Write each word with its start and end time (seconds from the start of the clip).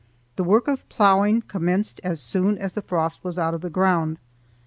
The 0.35 0.43
work 0.43 0.67
of 0.67 0.89
ploughing 0.89 1.43
commenced 1.43 2.01
as 2.03 2.19
soon 2.19 2.57
as 2.57 2.73
the 2.73 2.81
frost 2.81 3.23
was 3.23 3.37
out 3.37 3.53
of 3.53 3.61
the 3.61 3.69
ground. 3.69 4.17